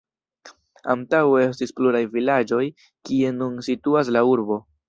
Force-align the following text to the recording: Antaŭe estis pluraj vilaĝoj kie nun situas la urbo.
Antaŭe 0.93 1.43
estis 1.49 1.75
pluraj 1.81 2.01
vilaĝoj 2.17 2.65
kie 3.11 3.33
nun 3.39 3.63
situas 3.71 4.15
la 4.19 4.29
urbo. 4.35 4.63